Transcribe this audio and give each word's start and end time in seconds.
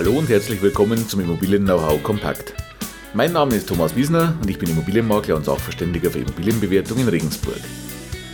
Hallo 0.00 0.12
und 0.12 0.30
herzlich 0.30 0.62
willkommen 0.62 1.06
zum 1.06 1.20
Immobilien 1.20 1.64
Know-how 1.64 2.02
Kompakt. 2.02 2.54
Mein 3.12 3.34
Name 3.34 3.54
ist 3.54 3.68
Thomas 3.68 3.94
Wiesner 3.94 4.34
und 4.40 4.48
ich 4.48 4.58
bin 4.58 4.70
Immobilienmakler 4.70 5.36
und 5.36 5.44
Sachverständiger 5.44 6.10
für 6.10 6.20
Immobilienbewertung 6.20 6.96
in 6.96 7.08
Regensburg. 7.08 7.60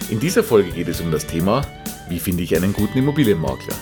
In 0.08 0.20
dieser 0.20 0.44
Folge 0.44 0.70
geht 0.70 0.86
es 0.86 1.00
um 1.00 1.10
das 1.10 1.26
Thema, 1.26 1.66
wie 2.08 2.20
finde 2.20 2.44
ich 2.44 2.54
einen 2.54 2.72
guten 2.72 2.98
Immobilienmakler? 2.98 3.74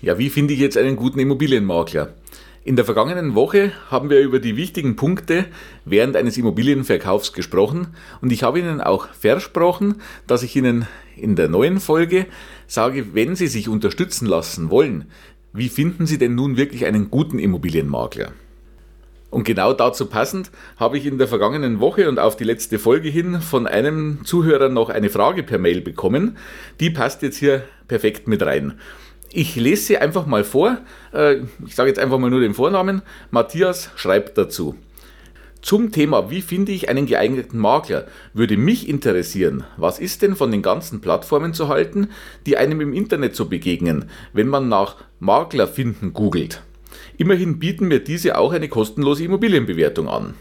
Ja, 0.00 0.16
wie 0.16 0.30
finde 0.30 0.54
ich 0.54 0.60
jetzt 0.60 0.78
einen 0.78 0.96
guten 0.96 1.18
Immobilienmakler? 1.18 2.14
In 2.62 2.76
der 2.76 2.84
vergangenen 2.84 3.34
Woche 3.34 3.72
haben 3.90 4.10
wir 4.10 4.20
über 4.20 4.38
die 4.38 4.54
wichtigen 4.54 4.94
Punkte 4.94 5.46
während 5.86 6.14
eines 6.14 6.36
Immobilienverkaufs 6.36 7.32
gesprochen 7.32 7.94
und 8.20 8.32
ich 8.32 8.42
habe 8.42 8.58
Ihnen 8.58 8.82
auch 8.82 9.08
versprochen, 9.14 10.02
dass 10.26 10.42
ich 10.42 10.54
Ihnen 10.56 10.86
in 11.16 11.36
der 11.36 11.48
neuen 11.48 11.80
Folge 11.80 12.26
sage, 12.66 13.14
wenn 13.14 13.34
Sie 13.34 13.46
sich 13.46 13.70
unterstützen 13.70 14.26
lassen 14.26 14.68
wollen, 14.68 15.06
wie 15.54 15.70
finden 15.70 16.04
Sie 16.04 16.18
denn 16.18 16.34
nun 16.34 16.58
wirklich 16.58 16.84
einen 16.84 17.10
guten 17.10 17.38
Immobilienmakler? 17.38 18.32
Und 19.30 19.44
genau 19.44 19.72
dazu 19.72 20.04
passend 20.06 20.50
habe 20.76 20.98
ich 20.98 21.06
in 21.06 21.16
der 21.16 21.28
vergangenen 21.28 21.80
Woche 21.80 22.10
und 22.10 22.18
auf 22.18 22.36
die 22.36 22.44
letzte 22.44 22.78
Folge 22.78 23.08
hin 23.08 23.40
von 23.40 23.66
einem 23.66 24.24
Zuhörer 24.24 24.68
noch 24.68 24.90
eine 24.90 25.08
Frage 25.08 25.44
per 25.44 25.58
Mail 25.58 25.80
bekommen. 25.80 26.36
Die 26.78 26.90
passt 26.90 27.22
jetzt 27.22 27.38
hier 27.38 27.62
perfekt 27.88 28.28
mit 28.28 28.42
rein. 28.42 28.74
Ich 29.32 29.54
lese 29.54 29.82
sie 29.82 29.98
einfach 29.98 30.26
mal 30.26 30.44
vor. 30.44 30.78
Äh, 31.12 31.42
ich 31.64 31.74
sage 31.74 31.88
jetzt 31.88 32.00
einfach 32.00 32.18
mal 32.18 32.30
nur 32.30 32.40
den 32.40 32.54
Vornamen. 32.54 33.02
Matthias 33.30 33.90
schreibt 33.94 34.36
dazu. 34.36 34.74
Zum 35.62 35.92
Thema, 35.92 36.30
wie 36.30 36.40
finde 36.40 36.72
ich 36.72 36.88
einen 36.88 37.06
geeigneten 37.06 37.58
Makler, 37.58 38.06
würde 38.32 38.56
mich 38.56 38.88
interessieren, 38.88 39.64
was 39.76 39.98
ist 39.98 40.22
denn 40.22 40.34
von 40.34 40.50
den 40.50 40.62
ganzen 40.62 41.02
Plattformen 41.02 41.52
zu 41.52 41.68
halten, 41.68 42.08
die 42.46 42.56
einem 42.56 42.80
im 42.80 42.94
Internet 42.94 43.36
so 43.36 43.44
begegnen, 43.44 44.06
wenn 44.32 44.48
man 44.48 44.70
nach 44.70 44.96
Makler 45.18 45.68
finden 45.68 46.14
googelt. 46.14 46.62
Immerhin 47.18 47.58
bieten 47.58 47.88
mir 47.88 48.00
diese 48.00 48.38
auch 48.38 48.52
eine 48.52 48.68
kostenlose 48.68 49.24
Immobilienbewertung 49.24 50.08
an. 50.08 50.34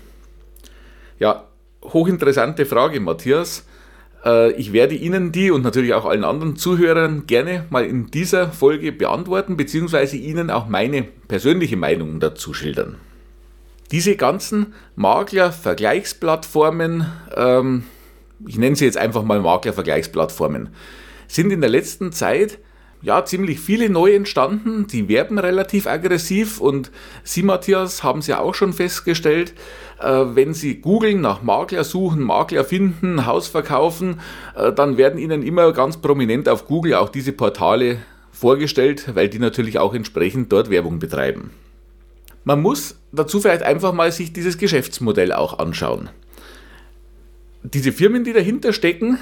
Ja, 1.20 1.50
hochinteressante 1.84 2.66
Frage, 2.66 3.02
Matthias. 3.02 3.66
Äh, 4.26 4.54
ich 4.54 4.74
werde 4.74 4.96
Ihnen 4.96 5.32
die 5.32 5.52
und 5.52 5.64
natürlich 5.64 5.94
auch 5.94 6.06
allen 6.06 6.24
anderen 6.24 6.56
Zuhörern 6.56 7.28
gerne 7.28 7.66
mal 7.70 7.86
in 7.86 8.08
dieser 8.08 8.52
Folge 8.52 8.92
beantworten, 8.92 9.56
beziehungsweise 9.58 10.18
Ihnen 10.18 10.50
auch 10.50 10.68
meine 10.68 11.04
persönliche 11.28 11.78
Meinung 11.78 12.20
dazu 12.20 12.52
schildern. 12.54 12.96
Diese 13.92 14.16
ganzen 14.16 14.74
Makler-Vergleichsplattformen, 14.96 17.06
ähm, 17.36 17.84
ich 18.48 18.58
nenne 18.58 18.76
sie 18.76 18.86
jetzt 18.86 18.98
einfach 18.98 19.22
mal 19.24 19.40
Makler-Vergleichsplattformen, 19.42 20.70
sind 21.28 21.52
in 21.52 21.62
der 21.62 21.70
letzten 21.70 22.12
Zeit 22.12 22.58
ja, 23.02 23.24
ziemlich 23.24 23.60
viele 23.60 23.90
neu 23.90 24.14
entstanden. 24.14 24.88
Die 24.88 25.08
werben 25.08 25.40
relativ 25.40 25.88
aggressiv 25.88 26.60
und 26.60 26.92
Sie, 27.24 27.44
Matthias, 27.44 28.04
haben 28.04 28.20
es 28.20 28.28
ja 28.28 28.40
auch 28.40 28.54
schon 28.54 28.74
festgestellt. 28.74 29.54
Äh, 30.00 30.26
wenn 30.34 30.54
Sie 30.54 30.82
googeln, 30.82 31.22
nach 31.22 31.42
Makler 31.42 31.84
suchen, 31.84 32.22
Makler 32.22 32.66
finden, 32.66 33.26
Haus 33.26 33.48
verkaufen, 33.48 34.20
äh, 34.56 34.74
dann 34.74 34.98
werden 34.98 35.20
Ihnen 35.20 35.44
immer 35.44 35.72
ganz 35.72 35.98
prominent 35.98 36.50
auf 36.50 36.66
Google 36.68 36.96
auch 36.96 37.10
diese 37.10 37.32
Portale 37.32 38.00
vorgestellt, 38.32 39.16
weil 39.16 39.30
die 39.30 39.40
natürlich 39.40 39.80
auch 39.80 39.94
entsprechend 39.94 40.52
dort 40.52 40.70
Werbung 40.70 41.00
betreiben. 41.00 41.52
Man 42.44 42.62
muss 42.62 42.96
dazu 43.12 43.40
vielleicht 43.40 43.64
einfach 43.64 43.94
mal 43.94 44.12
sich 44.12 44.34
dieses 44.34 44.58
Geschäftsmodell 44.58 45.34
auch 45.34 45.60
anschauen. 45.60 46.10
Diese 47.64 47.92
Firmen, 47.92 48.24
die 48.24 48.34
dahinter 48.34 48.72
stecken, 48.72 49.20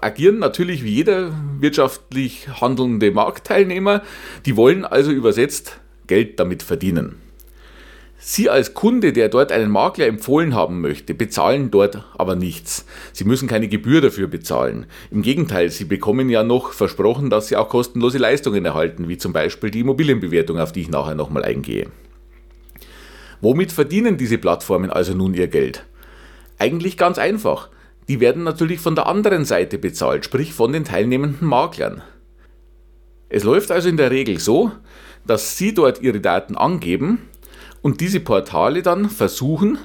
agieren 0.00 0.38
natürlich 0.38 0.84
wie 0.84 0.94
jeder 0.94 1.32
wirtschaftlich 1.60 2.48
handelnde 2.60 3.10
Marktteilnehmer. 3.10 4.02
Die 4.46 4.56
wollen 4.56 4.84
also 4.84 5.10
übersetzt 5.10 5.80
Geld 6.06 6.40
damit 6.40 6.62
verdienen. 6.62 7.16
Sie 8.20 8.50
als 8.50 8.74
Kunde, 8.74 9.12
der 9.12 9.28
dort 9.28 9.52
einen 9.52 9.70
Makler 9.70 10.06
empfohlen 10.06 10.52
haben 10.54 10.80
möchte, 10.80 11.14
bezahlen 11.14 11.70
dort 11.70 12.04
aber 12.18 12.34
nichts. 12.34 12.84
Sie 13.12 13.24
müssen 13.24 13.46
keine 13.46 13.68
Gebühr 13.68 14.00
dafür 14.00 14.26
bezahlen. 14.26 14.86
Im 15.12 15.22
Gegenteil, 15.22 15.70
Sie 15.70 15.84
bekommen 15.84 16.28
ja 16.28 16.42
noch 16.42 16.72
versprochen, 16.72 17.30
dass 17.30 17.46
Sie 17.46 17.56
auch 17.56 17.68
kostenlose 17.68 18.18
Leistungen 18.18 18.64
erhalten, 18.64 19.08
wie 19.08 19.18
zum 19.18 19.32
Beispiel 19.32 19.70
die 19.70 19.80
Immobilienbewertung, 19.80 20.58
auf 20.58 20.72
die 20.72 20.80
ich 20.80 20.90
nachher 20.90 21.14
nochmal 21.14 21.44
eingehe. 21.44 21.86
Womit 23.40 23.70
verdienen 23.70 24.16
diese 24.16 24.38
Plattformen 24.38 24.90
also 24.90 25.14
nun 25.14 25.34
ihr 25.34 25.46
Geld? 25.46 25.84
Eigentlich 26.58 26.96
ganz 26.96 27.18
einfach 27.18 27.68
die 28.08 28.20
werden 28.20 28.42
natürlich 28.42 28.80
von 28.80 28.94
der 28.94 29.06
anderen 29.06 29.44
Seite 29.44 29.78
bezahlt, 29.78 30.24
sprich 30.24 30.52
von 30.52 30.72
den 30.72 30.84
teilnehmenden 30.84 31.46
Maklern. 31.46 32.02
Es 33.28 33.44
läuft 33.44 33.70
also 33.70 33.88
in 33.88 33.98
der 33.98 34.10
Regel 34.10 34.40
so, 34.40 34.72
dass 35.26 35.58
Sie 35.58 35.74
dort 35.74 36.00
Ihre 36.00 36.20
Daten 36.20 36.56
angeben 36.56 37.18
und 37.82 38.00
diese 38.00 38.20
Portale 38.20 38.82
dann 38.82 39.10
versuchen, 39.10 39.78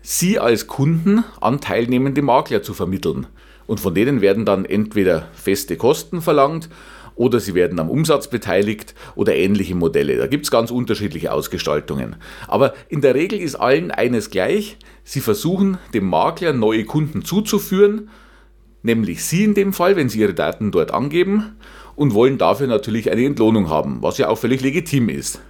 Sie 0.00 0.38
als 0.38 0.66
Kunden 0.66 1.24
an 1.40 1.60
teilnehmende 1.60 2.22
Makler 2.22 2.62
zu 2.62 2.74
vermitteln. 2.74 3.26
Und 3.66 3.80
von 3.80 3.94
denen 3.94 4.20
werden 4.20 4.44
dann 4.44 4.64
entweder 4.64 5.28
feste 5.32 5.76
Kosten 5.76 6.20
verlangt 6.20 6.68
oder 7.16 7.40
sie 7.40 7.54
werden 7.54 7.78
am 7.78 7.90
Umsatz 7.90 8.28
beteiligt 8.28 8.94
oder 9.14 9.34
ähnliche 9.34 9.74
Modelle. 9.74 10.16
Da 10.16 10.26
gibt 10.26 10.44
es 10.44 10.50
ganz 10.50 10.70
unterschiedliche 10.70 11.32
Ausgestaltungen. 11.32 12.16
Aber 12.48 12.74
in 12.88 13.00
der 13.00 13.14
Regel 13.14 13.40
ist 13.40 13.54
allen 13.54 13.90
eines 13.90 14.30
gleich. 14.30 14.76
Sie 15.04 15.20
versuchen 15.20 15.78
dem 15.92 16.08
Makler 16.08 16.54
neue 16.54 16.84
Kunden 16.84 17.24
zuzuführen, 17.24 18.08
nämlich 18.82 19.22
Sie 19.24 19.44
in 19.44 19.54
dem 19.54 19.72
Fall, 19.72 19.96
wenn 19.96 20.08
Sie 20.08 20.20
Ihre 20.20 20.34
Daten 20.34 20.72
dort 20.72 20.92
angeben 20.92 21.56
und 21.94 22.14
wollen 22.14 22.38
dafür 22.38 22.66
natürlich 22.66 23.12
eine 23.12 23.24
Entlohnung 23.24 23.68
haben, 23.68 24.02
was 24.02 24.18
ja 24.18 24.28
auch 24.28 24.38
völlig 24.38 24.62
legitim 24.62 25.08
ist. 25.10 25.40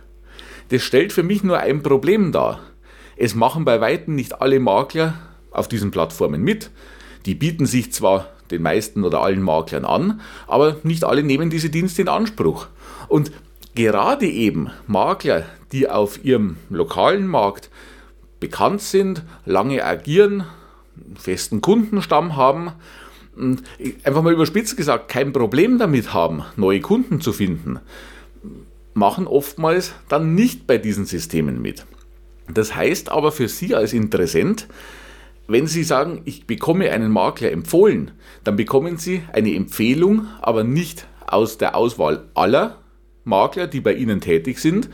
Das 0.69 0.83
stellt 0.83 1.13
für 1.13 1.23
mich 1.23 1.45
nur 1.45 1.59
ein 1.59 1.83
Problem 1.83 2.33
dar. 2.33 2.61
Es 3.17 3.35
machen 3.35 3.65
bei 3.65 3.81
weitem 3.81 4.17
nicht 4.17 4.41
alle 4.43 4.59
Makler 4.59 5.15
auf 5.53 5.69
diesen 5.69 5.93
Plattformen 5.93 6.43
mit. 6.43 6.71
Die 7.27 7.35
bieten 7.35 7.67
sich 7.67 7.93
zwar 7.93 8.29
den 8.51 8.63
meisten 8.63 9.05
oder 9.05 9.23
allen 9.23 9.43
Maklern 9.43 9.85
an, 9.85 10.21
aber 10.47 10.77
nicht 10.83 11.05
alle 11.05 11.23
nehmen 11.23 11.49
diese 11.49 11.71
Dienste 11.71 12.03
in 12.03 12.09
Anspruch. 12.09 12.67
Und 13.09 13.31
gerade 13.75 14.27
eben 14.27 14.71
Makler, 14.87 15.47
die 15.73 15.89
auf 15.89 16.25
ihrem 16.25 16.57
lokalen 16.71 17.27
Markt 17.27 17.71
bekannt 18.45 18.83
sind, 18.83 19.23
lange 19.47 19.83
agieren, 19.83 20.45
festen 21.15 21.63
Kundenstamm 21.63 22.37
haben, 22.37 22.73
und 23.35 23.63
einfach 24.05 24.23
mal 24.23 24.35
überspitzt 24.35 24.77
gesagt, 24.77 25.09
kein 25.09 25.33
Problem 25.33 25.79
damit 25.79 26.13
haben, 26.13 26.45
neue 26.57 26.81
Kunden 26.81 27.23
zu 27.23 27.33
finden, 27.33 27.81
machen 28.93 29.27
oftmals 29.27 29.95
dann 30.11 30.35
nicht 30.35 30.67
bei 30.67 30.77
diesen 30.77 31.07
Systemen 31.07 31.63
mit. 31.63 31.87
Das 32.53 32.77
heißt 32.77 33.11
aber 33.11 33.33
für 33.33 33.49
Sie 33.49 33.75
als 33.75 33.95
Interessent, 33.95 34.69
wenn 35.49 35.67
Sie 35.67 35.85
sagen, 35.85 36.21
ich 36.27 36.47
bekomme 36.47 36.91
einen 36.91 37.11
Makler 37.11 37.51
empfohlen, 37.51 38.11
dann 38.45 38.57
bekommen 38.57 38.99
Sie 38.99 39.23
eine 39.33 39.55
Empfehlung, 39.55 40.27
aber 40.43 40.65
nicht 40.65 41.07
aus 41.27 41.57
der 41.57 41.77
Auswahl 41.77 42.25
aller 42.35 42.83
Makler, 43.25 43.69
die 43.69 43.81
bei 43.81 43.95
Ihnen 43.95 44.21
tätig 44.21 44.59
sind, 44.59 44.91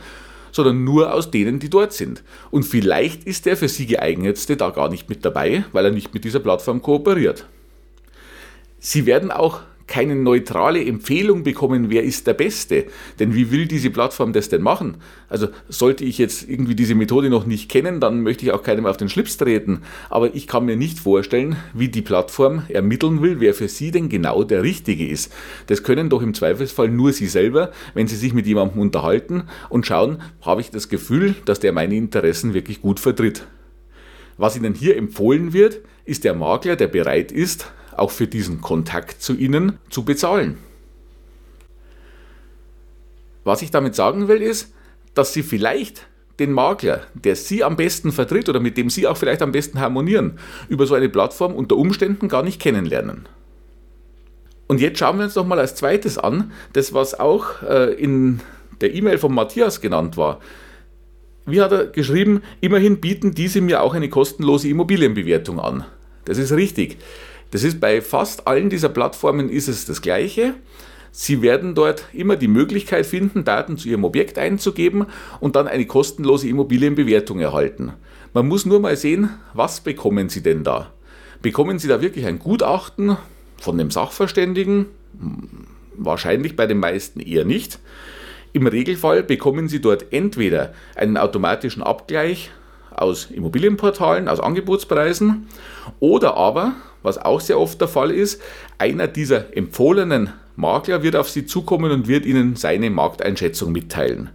sondern 0.51 0.83
nur 0.83 1.13
aus 1.13 1.31
denen, 1.31 1.59
die 1.59 1.69
dort 1.69 1.93
sind. 1.93 2.23
Und 2.49 2.63
vielleicht 2.63 3.23
ist 3.23 3.45
der 3.45 3.57
für 3.57 3.69
Sie 3.69 3.85
geeignetste 3.85 4.57
da 4.57 4.69
gar 4.69 4.89
nicht 4.89 5.09
mit 5.09 5.25
dabei, 5.25 5.65
weil 5.71 5.85
er 5.85 5.91
nicht 5.91 6.13
mit 6.13 6.23
dieser 6.23 6.39
Plattform 6.39 6.81
kooperiert. 6.81 7.45
Sie 8.79 9.05
werden 9.05 9.31
auch 9.31 9.61
keine 9.91 10.15
neutrale 10.15 10.85
Empfehlung 10.85 11.43
bekommen, 11.43 11.89
wer 11.89 12.01
ist 12.01 12.25
der 12.25 12.33
Beste. 12.33 12.85
Denn 13.19 13.35
wie 13.35 13.51
will 13.51 13.65
diese 13.65 13.89
Plattform 13.89 14.31
das 14.31 14.47
denn 14.47 14.61
machen? 14.61 14.95
Also 15.27 15.49
sollte 15.67 16.05
ich 16.05 16.17
jetzt 16.17 16.47
irgendwie 16.49 16.75
diese 16.75 16.95
Methode 16.95 17.29
noch 17.29 17.45
nicht 17.45 17.69
kennen, 17.69 17.99
dann 17.99 18.21
möchte 18.21 18.45
ich 18.45 18.53
auch 18.53 18.63
keinem 18.63 18.85
auf 18.85 18.95
den 18.95 19.09
Schlips 19.09 19.35
treten. 19.35 19.81
Aber 20.09 20.33
ich 20.33 20.47
kann 20.47 20.63
mir 20.63 20.77
nicht 20.77 20.97
vorstellen, 20.97 21.57
wie 21.73 21.89
die 21.89 22.01
Plattform 22.01 22.63
ermitteln 22.69 23.21
will, 23.21 23.41
wer 23.41 23.53
für 23.53 23.67
sie 23.67 23.91
denn 23.91 24.07
genau 24.07 24.45
der 24.45 24.63
Richtige 24.63 25.05
ist. 25.05 25.33
Das 25.67 25.83
können 25.83 26.09
doch 26.09 26.21
im 26.21 26.33
Zweifelsfall 26.33 26.87
nur 26.87 27.11
sie 27.11 27.27
selber, 27.27 27.73
wenn 27.93 28.07
sie 28.07 28.15
sich 28.15 28.33
mit 28.33 28.47
jemandem 28.47 28.79
unterhalten 28.79 29.43
und 29.67 29.85
schauen, 29.85 30.19
habe 30.41 30.61
ich 30.61 30.71
das 30.71 30.87
Gefühl, 30.87 31.35
dass 31.43 31.59
der 31.59 31.73
meine 31.73 31.95
Interessen 31.95 32.53
wirklich 32.53 32.81
gut 32.81 33.01
vertritt. 33.01 33.45
Was 34.37 34.55
Ihnen 34.55 34.73
hier 34.73 34.95
empfohlen 34.95 35.51
wird, 35.51 35.81
ist 36.05 36.23
der 36.23 36.33
Makler, 36.33 36.77
der 36.77 36.87
bereit 36.87 37.33
ist, 37.33 37.69
auch 37.97 38.11
für 38.11 38.27
diesen 38.27 38.61
Kontakt 38.61 39.21
zu 39.21 39.35
Ihnen 39.35 39.79
zu 39.89 40.03
bezahlen. 40.03 40.57
Was 43.43 43.61
ich 43.61 43.71
damit 43.71 43.95
sagen 43.95 44.27
will, 44.27 44.41
ist, 44.41 44.73
dass 45.13 45.33
Sie 45.33 45.43
vielleicht 45.43 46.07
den 46.39 46.51
Makler, 46.51 47.01
der 47.13 47.35
Sie 47.35 47.63
am 47.63 47.75
besten 47.75 48.11
vertritt 48.11 48.49
oder 48.49 48.59
mit 48.59 48.77
dem 48.77 48.89
Sie 48.89 49.07
auch 49.07 49.17
vielleicht 49.17 49.41
am 49.41 49.51
besten 49.51 49.79
harmonieren, 49.79 50.39
über 50.69 50.85
so 50.85 50.95
eine 50.95 51.09
Plattform 51.09 51.53
unter 51.53 51.77
Umständen 51.77 52.27
gar 52.27 52.43
nicht 52.43 52.61
kennenlernen. 52.61 53.27
Und 54.67 54.79
jetzt 54.79 54.99
schauen 54.99 55.17
wir 55.17 55.25
uns 55.25 55.35
noch 55.35 55.45
mal 55.45 55.59
als 55.59 55.75
zweites 55.75 56.17
an, 56.17 56.51
das 56.73 56.93
was 56.93 57.19
auch 57.19 57.61
äh, 57.61 57.93
in 57.93 58.39
der 58.79 58.93
E-Mail 58.93 59.17
von 59.17 59.33
Matthias 59.33 59.81
genannt 59.81 60.17
war. 60.17 60.39
Wie 61.45 61.61
hat 61.61 61.71
er 61.71 61.87
geschrieben, 61.87 62.41
immerhin 62.61 63.01
bieten 63.01 63.33
diese 63.33 63.61
mir 63.61 63.81
auch 63.81 63.93
eine 63.93 64.09
kostenlose 64.09 64.69
Immobilienbewertung 64.69 65.59
an. 65.59 65.85
Das 66.25 66.37
ist 66.37 66.51
richtig. 66.51 66.97
Das 67.51 67.63
ist 67.63 67.79
bei 67.79 68.01
fast 68.01 68.47
allen 68.47 68.69
dieser 68.69 68.89
Plattformen 68.89 69.49
ist 69.49 69.67
es 69.67 69.85
das 69.85 70.01
Gleiche. 70.01 70.55
Sie 71.11 71.41
werden 71.41 71.75
dort 71.75 72.05
immer 72.13 72.37
die 72.37 72.47
Möglichkeit 72.47 73.05
finden, 73.05 73.43
Daten 73.43 73.77
zu 73.77 73.89
Ihrem 73.89 74.05
Objekt 74.05 74.37
einzugeben 74.37 75.07
und 75.41 75.57
dann 75.57 75.67
eine 75.67 75.85
kostenlose 75.85 76.47
Immobilienbewertung 76.47 77.41
erhalten. 77.41 77.91
Man 78.33 78.47
muss 78.47 78.65
nur 78.65 78.79
mal 78.79 78.95
sehen, 78.95 79.29
was 79.53 79.81
bekommen 79.81 80.29
Sie 80.29 80.41
denn 80.41 80.63
da? 80.63 80.93
Bekommen 81.41 81.79
Sie 81.79 81.89
da 81.89 82.01
wirklich 82.01 82.25
ein 82.25 82.39
Gutachten 82.39 83.17
von 83.57 83.77
dem 83.77 83.91
Sachverständigen? 83.91 84.85
Wahrscheinlich 85.97 86.55
bei 86.55 86.65
den 86.65 86.79
meisten 86.79 87.19
eher 87.19 87.43
nicht. 87.43 87.79
Im 88.53 88.67
Regelfall 88.67 89.23
bekommen 89.23 89.67
Sie 89.67 89.81
dort 89.81 90.13
entweder 90.13 90.73
einen 90.95 91.17
automatischen 91.17 91.83
Abgleich 91.83 92.51
aus 92.91 93.31
Immobilienportalen, 93.31 94.29
aus 94.29 94.39
Angebotspreisen 94.39 95.47
oder 95.99 96.35
aber, 96.37 96.73
was 97.03 97.17
auch 97.17 97.41
sehr 97.41 97.59
oft 97.59 97.79
der 97.81 97.87
Fall 97.87 98.11
ist, 98.11 98.41
einer 98.77 99.07
dieser 99.07 99.55
empfohlenen 99.55 100.31
Makler 100.55 101.03
wird 101.03 101.15
auf 101.15 101.29
Sie 101.29 101.45
zukommen 101.45 101.91
und 101.91 102.07
wird 102.07 102.25
Ihnen 102.25 102.55
seine 102.55 102.89
Markteinschätzung 102.89 103.71
mitteilen. 103.71 104.29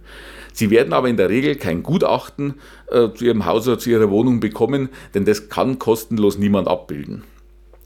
Sie 0.53 0.71
werden 0.71 0.93
aber 0.93 1.07
in 1.07 1.17
der 1.17 1.29
Regel 1.29 1.55
kein 1.55 1.83
Gutachten 1.83 2.55
äh, 2.87 3.09
zu 3.13 3.25
Ihrem 3.25 3.45
Haus 3.45 3.67
oder 3.67 3.77
zu 3.77 3.91
Ihrer 3.91 4.09
Wohnung 4.09 4.39
bekommen, 4.39 4.89
denn 5.13 5.23
das 5.23 5.49
kann 5.49 5.77
kostenlos 5.77 6.37
niemand 6.37 6.67
abbilden. 6.67 7.23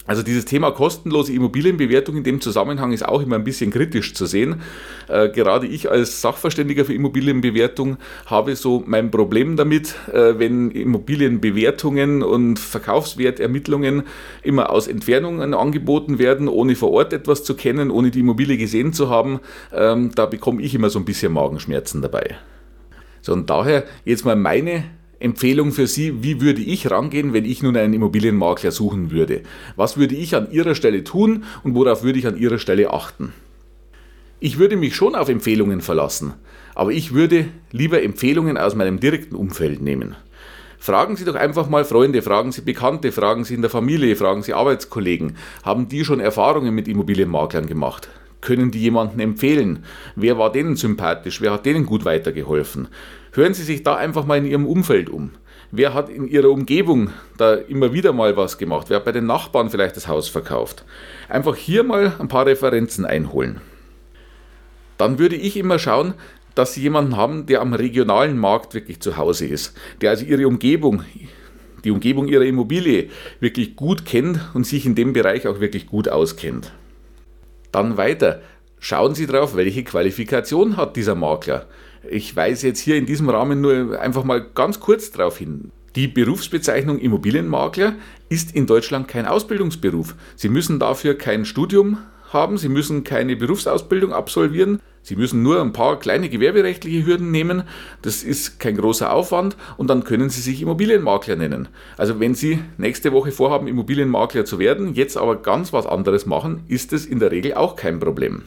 Also 0.07 0.23
dieses 0.23 0.45
Thema 0.45 0.71
kostenlose 0.71 1.31
Immobilienbewertung 1.31 2.17
in 2.17 2.23
dem 2.23 2.41
Zusammenhang 2.41 2.91
ist 2.91 3.07
auch 3.07 3.21
immer 3.21 3.35
ein 3.35 3.43
bisschen 3.43 3.69
kritisch 3.69 4.15
zu 4.15 4.25
sehen. 4.25 4.61
Äh, 5.07 5.29
gerade 5.29 5.67
ich 5.67 5.91
als 5.91 6.21
Sachverständiger 6.21 6.85
für 6.85 6.93
Immobilienbewertung 6.93 7.97
habe 8.25 8.55
so 8.55 8.83
mein 8.85 9.11
Problem 9.11 9.57
damit, 9.57 9.95
äh, 10.11 10.39
wenn 10.39 10.71
Immobilienbewertungen 10.71 12.23
und 12.23 12.57
Verkaufswertermittlungen 12.57 14.03
immer 14.41 14.71
aus 14.71 14.87
Entfernungen 14.87 15.53
angeboten 15.53 16.17
werden, 16.17 16.47
ohne 16.47 16.75
vor 16.75 16.91
Ort 16.91 17.13
etwas 17.13 17.43
zu 17.43 17.55
kennen, 17.55 17.91
ohne 17.91 18.09
die 18.09 18.21
Immobilie 18.21 18.57
gesehen 18.57 18.93
zu 18.93 19.09
haben. 19.09 19.39
Ähm, 19.71 20.11
da 20.15 20.25
bekomme 20.25 20.63
ich 20.63 20.73
immer 20.73 20.89
so 20.89 20.97
ein 20.97 21.05
bisschen 21.05 21.31
Magenschmerzen 21.31 22.01
dabei. 22.01 22.37
So, 23.21 23.33
und 23.33 23.51
daher 23.51 23.83
jetzt 24.03 24.25
mal 24.25 24.35
meine 24.35 24.83
Empfehlung 25.21 25.71
für 25.71 25.87
Sie, 25.87 26.23
wie 26.23 26.41
würde 26.41 26.61
ich 26.61 26.89
rangehen, 26.89 27.33
wenn 27.33 27.45
ich 27.45 27.61
nun 27.61 27.77
einen 27.77 27.93
Immobilienmakler 27.93 28.71
suchen 28.71 29.11
würde? 29.11 29.41
Was 29.75 29.97
würde 29.97 30.15
ich 30.15 30.35
an 30.35 30.51
Ihrer 30.51 30.75
Stelle 30.75 31.03
tun 31.03 31.43
und 31.63 31.75
worauf 31.75 32.03
würde 32.03 32.19
ich 32.19 32.27
an 32.27 32.37
Ihrer 32.37 32.59
Stelle 32.59 32.91
achten? 32.91 33.33
Ich 34.39 34.57
würde 34.57 34.75
mich 34.75 34.95
schon 34.95 35.13
auf 35.13 35.29
Empfehlungen 35.29 35.81
verlassen, 35.81 36.33
aber 36.73 36.91
ich 36.91 37.13
würde 37.13 37.45
lieber 37.71 38.01
Empfehlungen 38.01 38.57
aus 38.57 38.73
meinem 38.73 38.99
direkten 38.99 39.35
Umfeld 39.35 39.81
nehmen. 39.81 40.15
Fragen 40.79 41.15
Sie 41.15 41.25
doch 41.25 41.35
einfach 41.35 41.69
mal 41.69 41.85
Freunde, 41.85 42.23
fragen 42.23 42.51
Sie 42.51 42.61
Bekannte, 42.61 43.11
fragen 43.11 43.43
Sie 43.43 43.53
in 43.53 43.61
der 43.61 43.69
Familie, 43.69 44.15
fragen 44.15 44.41
Sie 44.41 44.55
Arbeitskollegen. 44.55 45.37
Haben 45.61 45.89
die 45.89 46.03
schon 46.03 46.19
Erfahrungen 46.19 46.73
mit 46.73 46.87
Immobilienmaklern 46.87 47.67
gemacht? 47.67 48.09
Können 48.41 48.71
die 48.71 48.79
jemanden 48.79 49.19
empfehlen? 49.19 49.85
Wer 50.15 50.39
war 50.39 50.51
denen 50.51 50.75
sympathisch? 50.75 51.39
Wer 51.39 51.51
hat 51.51 51.67
denen 51.67 51.85
gut 51.85 52.03
weitergeholfen? 52.03 52.87
Hören 53.33 53.53
Sie 53.53 53.63
sich 53.63 53.83
da 53.83 53.95
einfach 53.95 54.25
mal 54.25 54.37
in 54.37 54.45
Ihrem 54.45 54.65
Umfeld 54.65 55.09
um. 55.09 55.31
Wer 55.71 55.93
hat 55.93 56.09
in 56.09 56.27
Ihrer 56.27 56.49
Umgebung 56.49 57.11
da 57.37 57.53
immer 57.53 57.93
wieder 57.93 58.11
mal 58.11 58.35
was 58.35 58.57
gemacht? 58.57 58.89
Wer 58.89 58.97
hat 58.97 59.05
bei 59.05 59.13
den 59.13 59.25
Nachbarn 59.25 59.69
vielleicht 59.69 59.95
das 59.95 60.09
Haus 60.09 60.27
verkauft? 60.27 60.83
Einfach 61.29 61.55
hier 61.55 61.83
mal 61.83 62.13
ein 62.19 62.27
paar 62.27 62.45
Referenzen 62.45 63.05
einholen. 63.05 63.61
Dann 64.97 65.17
würde 65.17 65.37
ich 65.37 65.55
immer 65.55 65.79
schauen, 65.79 66.13
dass 66.55 66.73
Sie 66.73 66.81
jemanden 66.81 67.15
haben, 67.15 67.45
der 67.45 67.61
am 67.61 67.73
regionalen 67.73 68.37
Markt 68.37 68.73
wirklich 68.73 68.99
zu 68.99 69.15
Hause 69.15 69.47
ist, 69.47 69.77
der 70.01 70.09
also 70.09 70.25
Ihre 70.25 70.45
Umgebung, 70.45 71.03
die 71.85 71.91
Umgebung 71.91 72.27
Ihrer 72.27 72.43
Immobilie 72.43 73.09
wirklich 73.39 73.77
gut 73.77 74.05
kennt 74.05 74.41
und 74.53 74.67
sich 74.67 74.85
in 74.85 74.95
dem 74.95 75.13
Bereich 75.13 75.47
auch 75.47 75.61
wirklich 75.61 75.87
gut 75.87 76.09
auskennt. 76.09 76.73
Dann 77.71 77.95
weiter. 77.95 78.41
Schauen 78.79 79.15
Sie 79.15 79.27
drauf, 79.27 79.55
welche 79.55 79.85
Qualifikation 79.85 80.75
hat 80.75 80.97
dieser 80.97 81.15
Makler. 81.15 81.67
Ich 82.09 82.35
weise 82.35 82.67
jetzt 82.67 82.79
hier 82.79 82.95
in 82.95 83.05
diesem 83.05 83.29
Rahmen 83.29 83.61
nur 83.61 83.99
einfach 83.99 84.23
mal 84.23 84.43
ganz 84.55 84.79
kurz 84.79 85.11
darauf 85.11 85.37
hin. 85.37 85.71
Die 85.95 86.07
Berufsbezeichnung 86.07 86.99
Immobilienmakler 86.99 87.95
ist 88.29 88.55
in 88.55 88.65
Deutschland 88.65 89.07
kein 89.07 89.25
Ausbildungsberuf. 89.25 90.15
Sie 90.35 90.49
müssen 90.49 90.79
dafür 90.79 91.17
kein 91.17 91.45
Studium 91.45 91.97
haben, 92.33 92.57
Sie 92.57 92.69
müssen 92.69 93.03
keine 93.03 93.35
Berufsausbildung 93.35 94.13
absolvieren, 94.13 94.79
Sie 95.03 95.15
müssen 95.15 95.43
nur 95.43 95.61
ein 95.61 95.73
paar 95.73 95.99
kleine 95.99 96.29
gewerberechtliche 96.29 97.05
Hürden 97.05 97.29
nehmen, 97.29 97.63
das 98.01 98.23
ist 98.23 98.59
kein 98.59 98.77
großer 98.77 99.11
Aufwand 99.11 99.57
und 99.77 99.89
dann 99.89 100.03
können 100.03 100.29
Sie 100.29 100.41
sich 100.41 100.61
Immobilienmakler 100.61 101.35
nennen. 101.35 101.67
Also 101.97 102.19
wenn 102.19 102.35
Sie 102.35 102.59
nächste 102.77 103.11
Woche 103.11 103.31
vorhaben, 103.31 103.67
Immobilienmakler 103.67 104.45
zu 104.45 104.59
werden, 104.59 104.93
jetzt 104.93 105.17
aber 105.17 105.41
ganz 105.41 105.73
was 105.73 105.85
anderes 105.85 106.25
machen, 106.25 106.63
ist 106.67 106.93
es 106.93 107.05
in 107.05 107.19
der 107.19 107.31
Regel 107.31 107.55
auch 107.55 107.75
kein 107.75 107.99
Problem. 107.99 108.43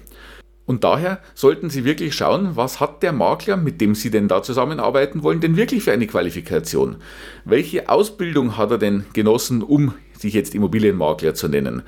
Und 0.67 0.83
daher 0.83 1.21
sollten 1.35 1.69
Sie 1.69 1.85
wirklich 1.85 2.15
schauen, 2.15 2.57
was 2.57 2.81
hat 2.81 3.03
der 3.03 3.13
Makler, 3.13 3.57
mit 3.57 3.81
dem 3.81 3.95
Sie 3.95 4.11
denn 4.11 4.29
da 4.29 4.43
zusammenarbeiten 4.43 5.23
wollen, 5.23 5.41
denn 5.41 5.57
wirklich 5.57 5.85
für 5.85 5.93
eine 5.93 6.07
Qualifikation? 6.07 6.97
Welche 7.45 7.89
Ausbildung 7.89 8.57
hat 8.57 8.71
er 8.71 8.79
denn 8.79 9.05
genossen, 9.13 9.63
um 9.63 9.95
sich 10.19 10.33
jetzt 10.33 10.55
Immobilienmakler 10.55 11.35
zu 11.35 11.49
nennen? 11.49 11.83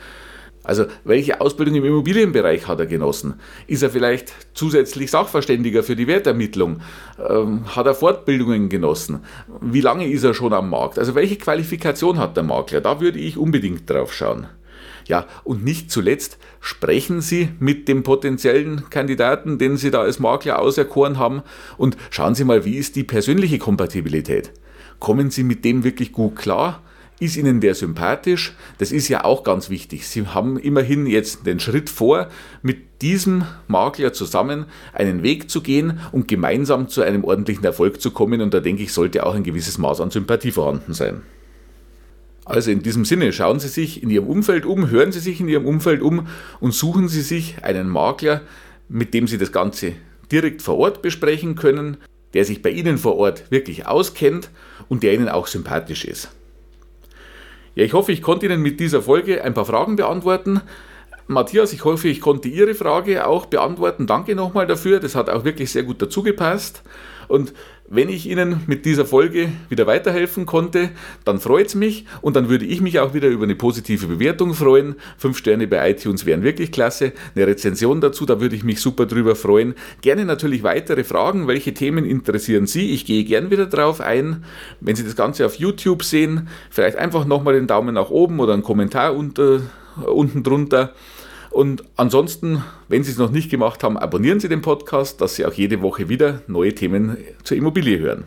Also 0.66 0.86
welche 1.04 1.40
Ausbildung 1.40 1.76
im 1.76 1.84
Immobilienbereich 1.84 2.66
hat 2.66 2.80
er 2.80 2.86
genossen? 2.86 3.34
Ist 3.68 3.82
er 3.82 3.90
vielleicht 3.90 4.32
zusätzlich 4.52 5.12
Sachverständiger 5.12 5.84
für 5.84 5.94
die 5.94 6.08
Wertermittlung? 6.08 6.80
Ähm, 7.26 7.76
hat 7.76 7.86
er 7.86 7.94
Fortbildungen 7.94 8.68
genossen? 8.68 9.20
Wie 9.60 9.80
lange 9.80 10.08
ist 10.08 10.24
er 10.24 10.34
schon 10.34 10.52
am 10.52 10.68
Markt? 10.68 10.98
Also 10.98 11.14
welche 11.14 11.36
Qualifikation 11.36 12.18
hat 12.18 12.36
der 12.36 12.42
Makler? 12.42 12.80
Da 12.80 13.00
würde 13.00 13.20
ich 13.20 13.38
unbedingt 13.38 13.88
drauf 13.88 14.12
schauen. 14.12 14.48
Ja, 15.06 15.26
und 15.44 15.64
nicht 15.64 15.90
zuletzt 15.90 16.36
sprechen 16.60 17.20
Sie 17.20 17.50
mit 17.60 17.86
dem 17.86 18.02
potenziellen 18.02 18.90
Kandidaten, 18.90 19.56
den 19.56 19.76
Sie 19.76 19.92
da 19.92 20.00
als 20.00 20.18
Makler 20.18 20.58
auserkoren 20.58 21.18
haben 21.18 21.42
und 21.78 21.96
schauen 22.10 22.34
Sie 22.34 22.44
mal, 22.44 22.64
wie 22.64 22.76
ist 22.76 22.96
die 22.96 23.04
persönliche 23.04 23.58
Kompatibilität. 23.58 24.52
Kommen 24.98 25.30
Sie 25.30 25.44
mit 25.44 25.64
dem 25.64 25.84
wirklich 25.84 26.12
gut 26.12 26.36
klar? 26.36 26.82
Ist 27.18 27.36
Ihnen 27.36 27.60
der 27.60 27.74
sympathisch? 27.74 28.54
Das 28.78 28.92
ist 28.92 29.08
ja 29.08 29.24
auch 29.24 29.42
ganz 29.42 29.70
wichtig. 29.70 30.06
Sie 30.06 30.26
haben 30.26 30.58
immerhin 30.58 31.06
jetzt 31.06 31.46
den 31.46 31.60
Schritt 31.60 31.88
vor, 31.88 32.28
mit 32.60 33.00
diesem 33.00 33.44
Makler 33.68 34.12
zusammen 34.12 34.66
einen 34.92 35.22
Weg 35.22 35.50
zu 35.50 35.62
gehen 35.62 36.00
und 36.12 36.28
gemeinsam 36.28 36.88
zu 36.88 37.00
einem 37.00 37.24
ordentlichen 37.24 37.64
Erfolg 37.64 38.02
zu 38.02 38.10
kommen. 38.10 38.42
Und 38.42 38.52
da 38.52 38.60
denke 38.60 38.82
ich, 38.82 38.92
sollte 38.92 39.24
auch 39.24 39.34
ein 39.34 39.44
gewisses 39.44 39.78
Maß 39.78 40.02
an 40.02 40.10
Sympathie 40.10 40.50
vorhanden 40.50 40.92
sein. 40.92 41.22
Also 42.46 42.70
in 42.70 42.80
diesem 42.80 43.04
Sinne, 43.04 43.32
schauen 43.32 43.58
Sie 43.58 43.66
sich 43.66 44.04
in 44.04 44.08
Ihrem 44.08 44.28
Umfeld 44.28 44.66
um, 44.66 44.88
hören 44.88 45.10
Sie 45.10 45.18
sich 45.18 45.40
in 45.40 45.48
Ihrem 45.48 45.66
Umfeld 45.66 46.00
um 46.00 46.28
und 46.60 46.72
suchen 46.72 47.08
Sie 47.08 47.20
sich 47.20 47.64
einen 47.64 47.88
Makler, 47.88 48.42
mit 48.88 49.14
dem 49.14 49.26
Sie 49.26 49.36
das 49.36 49.50
Ganze 49.50 49.94
direkt 50.30 50.62
vor 50.62 50.78
Ort 50.78 51.02
besprechen 51.02 51.56
können, 51.56 51.96
der 52.34 52.44
sich 52.44 52.62
bei 52.62 52.70
Ihnen 52.70 52.98
vor 52.98 53.16
Ort 53.16 53.50
wirklich 53.50 53.88
auskennt 53.88 54.50
und 54.88 55.02
der 55.02 55.12
Ihnen 55.14 55.28
auch 55.28 55.48
sympathisch 55.48 56.04
ist. 56.04 56.30
Ja, 57.74 57.84
ich 57.84 57.94
hoffe, 57.94 58.12
ich 58.12 58.22
konnte 58.22 58.46
Ihnen 58.46 58.62
mit 58.62 58.78
dieser 58.78 59.02
Folge 59.02 59.42
ein 59.42 59.52
paar 59.52 59.66
Fragen 59.66 59.96
beantworten. 59.96 60.60
Matthias, 61.26 61.72
ich 61.72 61.84
hoffe, 61.84 62.06
ich 62.06 62.20
konnte 62.20 62.46
Ihre 62.46 62.76
Frage 62.76 63.26
auch 63.26 63.46
beantworten. 63.46 64.06
Danke 64.06 64.36
nochmal 64.36 64.68
dafür. 64.68 65.00
Das 65.00 65.16
hat 65.16 65.28
auch 65.28 65.44
wirklich 65.44 65.72
sehr 65.72 65.82
gut 65.82 66.00
dazu 66.00 66.22
gepasst. 66.22 66.84
Und 67.26 67.52
wenn 67.88 68.08
ich 68.08 68.28
Ihnen 68.28 68.62
mit 68.66 68.84
dieser 68.84 69.04
Folge 69.04 69.48
wieder 69.68 69.86
weiterhelfen 69.86 70.46
konnte, 70.46 70.90
dann 71.24 71.38
freut 71.38 71.68
es 71.68 71.74
mich 71.74 72.04
und 72.20 72.36
dann 72.36 72.48
würde 72.48 72.64
ich 72.64 72.80
mich 72.80 72.98
auch 72.98 73.14
wieder 73.14 73.28
über 73.28 73.44
eine 73.44 73.54
positive 73.54 74.06
Bewertung 74.06 74.54
freuen. 74.54 74.96
Fünf 75.18 75.38
Sterne 75.38 75.66
bei 75.66 75.90
iTunes 75.90 76.26
wären 76.26 76.42
wirklich 76.42 76.72
klasse. 76.72 77.12
Eine 77.34 77.46
Rezension 77.46 78.00
dazu, 78.00 78.26
da 78.26 78.40
würde 78.40 78.56
ich 78.56 78.64
mich 78.64 78.80
super 78.80 79.06
drüber 79.06 79.36
freuen. 79.36 79.74
Gerne 80.00 80.24
natürlich 80.24 80.62
weitere 80.62 81.04
Fragen. 81.04 81.46
Welche 81.46 81.74
Themen 81.74 82.04
interessieren 82.04 82.66
Sie? 82.66 82.92
Ich 82.92 83.04
gehe 83.06 83.24
gern 83.24 83.50
wieder 83.50 83.66
drauf 83.66 84.00
ein. 84.00 84.44
Wenn 84.80 84.96
Sie 84.96 85.04
das 85.04 85.16
Ganze 85.16 85.46
auf 85.46 85.54
YouTube 85.54 86.02
sehen, 86.02 86.48
vielleicht 86.70 86.96
einfach 86.96 87.24
nochmal 87.24 87.54
den 87.54 87.66
Daumen 87.66 87.94
nach 87.94 88.10
oben 88.10 88.40
oder 88.40 88.54
einen 88.54 88.62
Kommentar 88.62 89.14
unter, 89.14 89.60
unten 90.04 90.42
drunter. 90.42 90.92
Und 91.56 91.82
ansonsten, 91.96 92.62
wenn 92.88 93.02
Sie 93.02 93.10
es 93.10 93.16
noch 93.16 93.30
nicht 93.30 93.50
gemacht 93.50 93.82
haben, 93.82 93.96
abonnieren 93.96 94.40
Sie 94.40 94.48
den 94.50 94.60
Podcast, 94.60 95.22
dass 95.22 95.36
Sie 95.36 95.46
auch 95.46 95.54
jede 95.54 95.80
Woche 95.80 96.10
wieder 96.10 96.42
neue 96.48 96.74
Themen 96.74 97.16
zur 97.44 97.56
Immobilie 97.56 97.98
hören. 97.98 98.24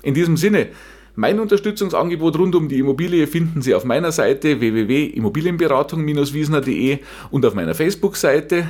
In 0.00 0.14
diesem 0.14 0.38
Sinne, 0.38 0.68
mein 1.14 1.40
Unterstützungsangebot 1.40 2.38
rund 2.38 2.54
um 2.54 2.70
die 2.70 2.78
Immobilie 2.78 3.26
finden 3.26 3.60
Sie 3.60 3.74
auf 3.74 3.84
meiner 3.84 4.12
Seite 4.12 4.60
www.immobilienberatung-wiesner.de 4.60 7.00
und 7.30 7.44
auf 7.44 7.52
meiner 7.52 7.74
Facebook-Seite. 7.74 8.66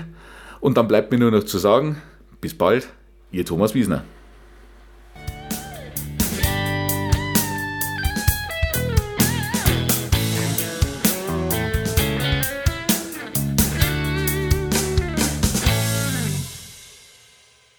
Und 0.59 0.77
dann 0.77 0.89
bleibt 0.89 1.13
mir 1.13 1.19
nur 1.19 1.31
noch 1.31 1.45
zu 1.45 1.59
sagen, 1.59 2.03
bis 2.41 2.53
bald, 2.53 2.89
Ihr 3.31 3.45
Thomas 3.45 3.77
Wiesner. 3.77 4.03